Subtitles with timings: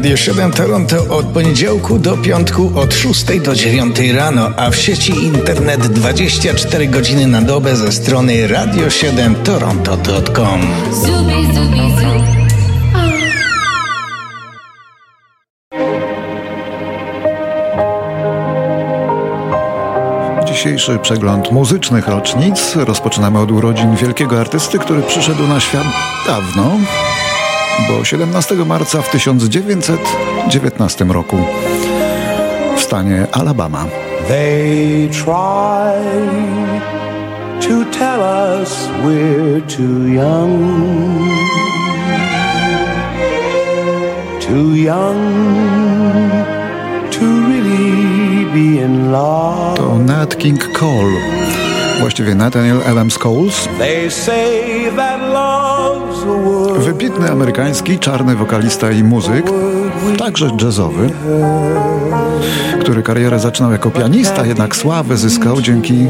[0.00, 5.24] Radio 7 Toronto od poniedziałku do piątku od 6 do 9 rano, a w sieci
[5.24, 10.60] internet 24 godziny na dobę ze strony radio7toronto.com.
[10.92, 12.20] Zubi, zubi, zubi.
[20.46, 25.86] Dzisiejszy przegląd muzycznych rocznic rozpoczynamy od urodzin wielkiego artysty, który przyszedł na świat
[26.26, 26.78] dawno,
[27.88, 31.36] bo 17 marca w 1919 roku
[32.76, 33.86] w stanie Alabama.
[34.28, 35.94] They try
[37.60, 40.50] to tell us we're too young.
[44.40, 45.18] Too young
[47.10, 49.76] to really be in love.
[49.76, 51.20] To Nat King Cole.
[52.00, 53.68] Właściwie Nathaniel Adams Coles.
[53.78, 55.20] They say that
[56.78, 59.50] Wybitny amerykański czarny wokalista i muzyk,
[60.18, 61.10] także jazzowy,
[62.80, 66.06] który karierę zaczynał jako pianista, jednak sławę zyskał dzięki,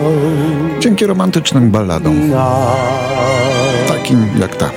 [0.81, 2.33] dzięki romantycznym balladom.
[3.89, 4.71] Takim jak ta.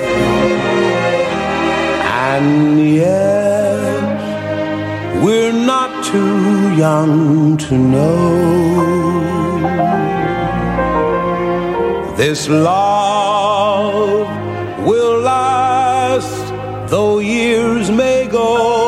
[12.17, 13.42] This love
[16.93, 18.82] though years may go.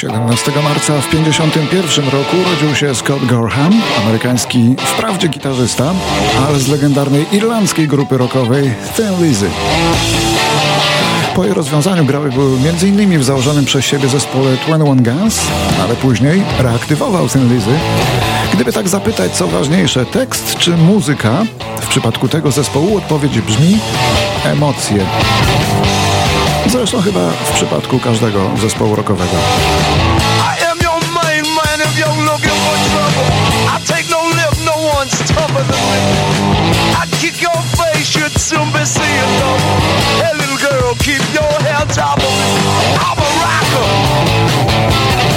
[0.00, 5.92] 17 marca w 1951 roku urodził się Scott Gorham, amerykański wprawdzie gitarzysta,
[6.46, 9.50] ale z legendarnej irlandzkiej grupy rockowej Thin Lizzy.
[11.34, 13.18] Po jej rozwiązaniu grały były m.in.
[13.18, 15.40] w założonym przez siebie zespole 21 Guns,
[15.82, 17.78] ale później reaktywował Thin Lizzy.
[18.52, 21.42] Gdyby tak zapytać, co ważniejsze, tekst czy muzyka,
[21.80, 23.78] w przypadku tego zespołu odpowiedź brzmi
[24.44, 25.06] emocje.
[26.66, 29.36] Zresztą chyba w przypadku każdego zespołu rockowego.
[41.00, 41.62] Keep your of
[43.00, 45.29] I'm a rocker.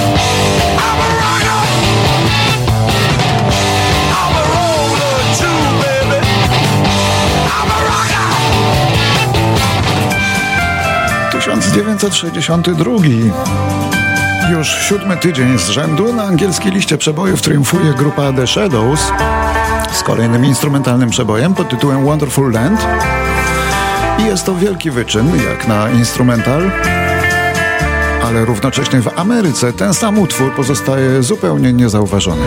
[11.74, 12.92] 1962
[14.50, 19.00] już siódmy tydzień z rzędu na angielskiej liście przebojów triumfuje grupa The Shadows
[19.92, 22.86] z kolejnym instrumentalnym przebojem pod tytułem Wonderful Land.
[24.18, 26.70] I jest to wielki wyczyn, jak na instrumental,
[28.24, 32.44] ale równocześnie w Ameryce ten sam utwór pozostaje zupełnie niezauważony.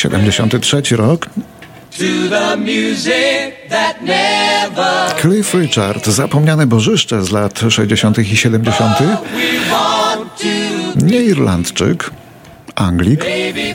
[0.00, 1.26] 73 rok.
[5.20, 8.18] Cliff Richard, zapomniane bożyszcze z lat 60.
[8.18, 8.96] i 70.
[10.96, 12.10] Nie Irlandczyk,
[12.74, 13.24] Anglik,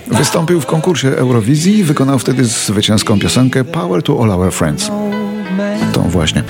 [0.07, 4.91] wystąpił w konkursie Eurowizji i wykonał wtedy zwycięską piosenkę Power to All Our Friends.
[5.93, 6.43] Tą właśnie.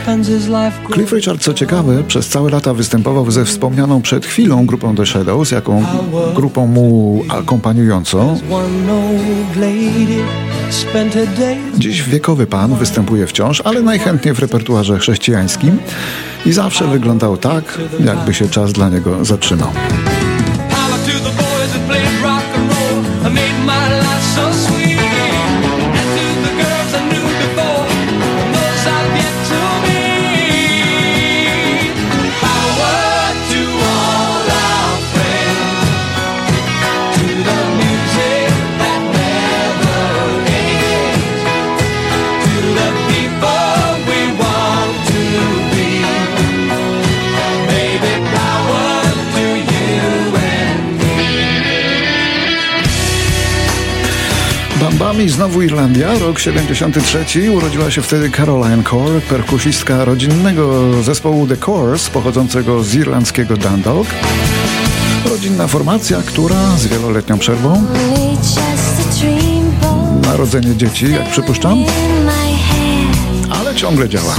[0.93, 5.51] Cliff Richard, co ciekawe, przez całe lata występował ze wspomnianą przed chwilą grupą The Shadows,
[5.51, 5.85] jaką
[6.35, 8.39] grupą mu akompaniującą.
[11.77, 15.77] Dziś wiekowy pan występuje wciąż, ale najchętniej w repertuarze chrześcijańskim
[16.45, 19.69] i zawsze wyglądał tak, jakby się czas dla niego zatrzymał.
[54.79, 57.51] Bambami znowu Irlandia, rok 73.
[57.51, 64.07] Urodziła się wtedy Caroline Core, perkusistka rodzinnego zespołu The Course, pochodzącego z irlandzkiego Dundalk.
[65.29, 67.83] Rodzinna formacja, która z wieloletnią przerwą
[70.21, 71.83] narodzenie dzieci, jak przypuszczam,
[73.59, 74.35] ale ciągle działa.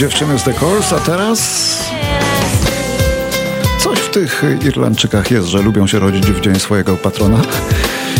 [0.00, 1.40] Dziewczyny z The Course, a teraz...
[3.78, 7.36] Coś w tych Irlandczykach jest, że lubią się rodzić w dzień swojego patrona.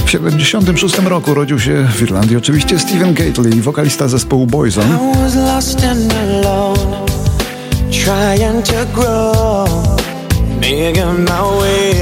[0.04, 4.98] W 76 roku rodził się w Irlandii oczywiście Stephen Gately, wokalista zespołu Boyzone.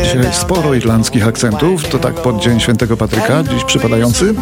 [0.03, 4.35] Dzisiaj sporo irlandzkich akcentów, to tak pod Dzień Świętego Patryka, dziś przypadający.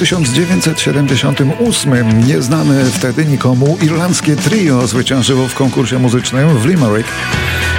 [0.00, 7.08] 1978 nieznane wtedy nikomu irlandzkie trio zwyciężyło w konkursie muzycznym w Limerick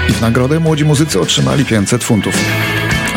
[0.09, 2.35] i w nagrodę młodzi muzycy otrzymali 500 funtów.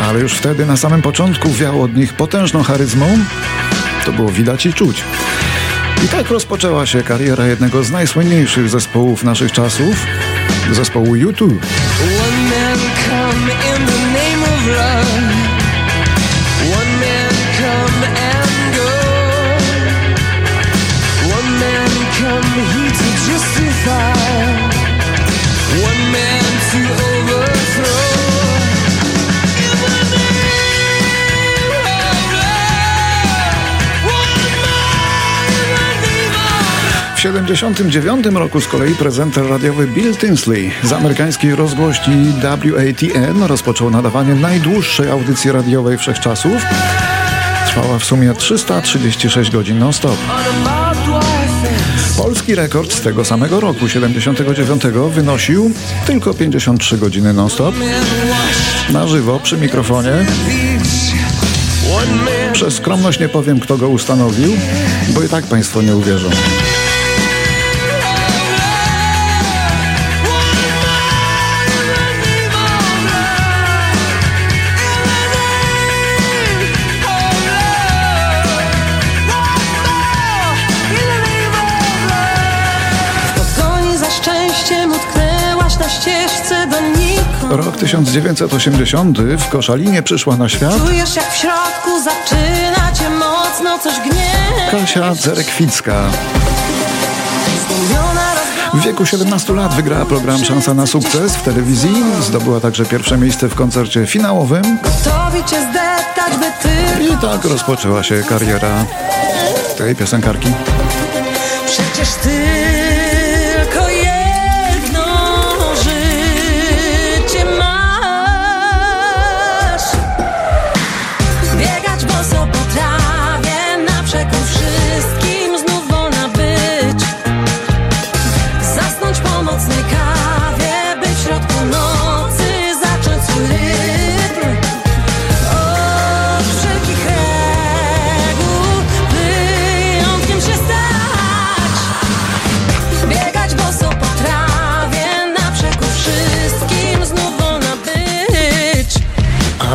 [0.01, 3.17] Ale już wtedy na samym początku wiało od nich potężną charyzmą.
[4.05, 5.03] To było widać i czuć.
[6.05, 10.05] I tak rozpoczęła się kariera jednego z najsłynniejszych zespołów naszych czasów,
[10.71, 11.15] zespołu
[22.15, 23.91] U2.
[37.13, 44.35] W 1979 roku z kolei prezenter radiowy Bill Tinsley z amerykańskiej rozgłośni WATN rozpoczął nadawanie
[44.35, 46.61] najdłuższej audycji radiowej wszechczasów.
[47.67, 50.17] Trwała w sumie 336 godzin non-stop.
[52.17, 55.71] Polski rekord z tego samego roku, 79, wynosił
[56.07, 57.75] tylko 53 godziny non-stop.
[58.89, 60.25] Na żywo, przy mikrofonie.
[62.53, 64.51] Przez skromność nie powiem, kto go ustanowił,
[65.09, 66.29] bo i tak Państwo nie uwierzą.
[87.49, 93.99] Rok 1980 w Koszalinie przyszła na świat Czujesz jak w środku zaczyna cię mocno coś
[93.99, 96.03] gnieść Kasia Cerekwicka.
[98.73, 102.03] W wieku 17 lat wygrała program Szansa na sukces w telewizji.
[102.21, 104.77] Zdobyła także pierwsze miejsce w koncercie finałowym.
[106.61, 107.03] Ty...
[107.03, 108.85] I tak rozpoczęła się kariera
[109.77, 110.47] tej piosenkarki.
[111.65, 112.64] Przecież tylko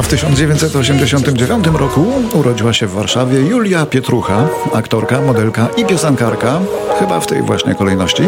[0.01, 6.61] A w 1989 roku urodziła się w Warszawie Julia Pietrucha, aktorka, modelka i piosenkarka,
[6.99, 8.23] chyba w tej właśnie kolejności.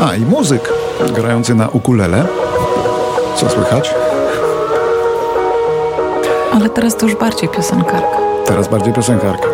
[0.00, 0.72] A i muzyk
[1.14, 2.26] grający na ukulele.
[3.36, 3.94] Co słychać?
[6.52, 8.18] Ale teraz to już bardziej piosenkarka.
[8.46, 9.48] Teraz bardziej piosenkarka.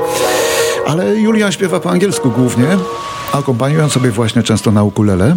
[0.86, 2.68] Ale Julia śpiewa po angielsku głównie,
[3.32, 5.36] akompaniując sobie właśnie często na ukulele.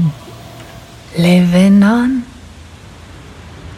[1.18, 2.22] Living on,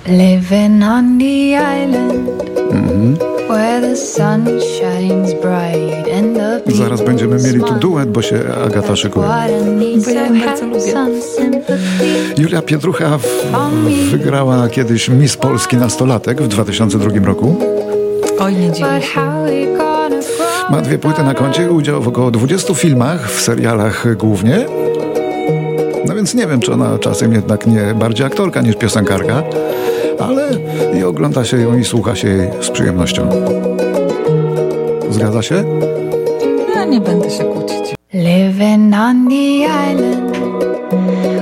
[0.09, 2.27] living on the island
[3.49, 8.39] where the sun shines bright and the people Zaraz będziemy mieli tu duet, bo się
[8.65, 9.25] Agata szykuje.
[9.25, 10.93] What a need Bo ja ją have bardzo lubię.
[12.37, 13.25] Julia Pietrucha w,
[14.11, 17.55] wygrała kiedyś Miss Polski nastolatek w 2002 roku.
[18.39, 19.01] Oj, nie dziwię?
[20.69, 24.65] Ma dwie płyty na koncie, udział w około 20 filmach, w serialach głównie.
[26.05, 29.43] No więc nie wiem, czy ona czasem jednak nie bardziej aktorka niż piosenkarka,
[30.29, 30.49] ale
[30.99, 33.29] i ogląda się ją i słucha się jej z przyjemnością.
[35.09, 35.63] Zgadza się?
[36.75, 37.95] Ja nie będę się kłócić.
[38.13, 40.37] Living on the island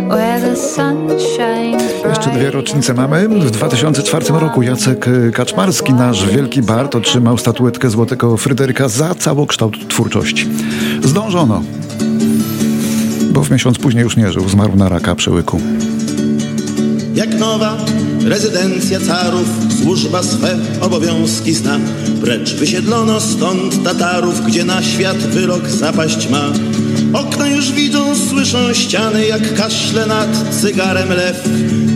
[0.10, 3.28] where the sun shines Jeszcze dwie rocznice mamy.
[3.30, 9.88] W 2004 roku Jacek y, Kaczmarski, nasz wielki Bart, otrzymał statuetkę Złotego Fryderyka za całokształt
[9.88, 10.50] twórczości.
[11.04, 11.62] Zdążono,
[13.32, 15.62] bo w miesiąc później już nie żył, zmarł na raka przełyku.
[17.16, 17.78] Jak nowa
[18.28, 19.48] rezydencja carów,
[19.82, 21.80] służba swe obowiązki zna.
[22.22, 26.52] Precz wysiedlono stąd Tatarów, gdzie na świat wyrok zapaść ma.
[27.14, 31.50] Okna już widzą, słyszą ściany, jak kaszle nad cygarem lew.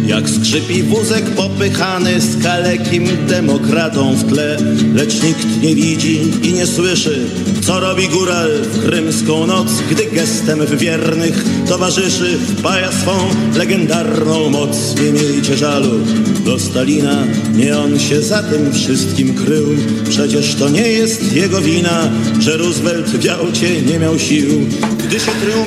[0.05, 4.57] Jak skrzypi wózek popychany z kalekim demokratą w tle.
[4.95, 7.19] Lecz nikt nie widzi i nie słyszy,
[7.61, 13.11] co robi góral w krymską noc, gdy gestem wiernych towarzyszy wpaja swą
[13.57, 14.95] legendarną moc.
[14.95, 15.99] Nie miejcie żalu
[16.45, 17.23] do Stalina,
[17.55, 19.67] nie on się za tym wszystkim krył.
[20.09, 24.49] Przecież to nie jest jego wina, że Roosevelt w Jałcie nie miał sił.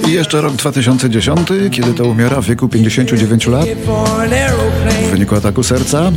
[0.09, 3.67] I jeszcze rok 2010, kiedy to umiera w wieku 59 lat.
[5.07, 6.13] W wyniku ataku serca.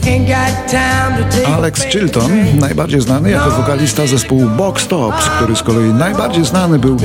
[1.55, 6.97] Alex Chilton, najbardziej znany jako wokalista zespołu Box Tops, który z kolei najbardziej znany był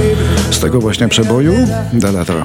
[0.50, 1.52] z tego właśnie przeboju
[2.00, 2.44] The Letter.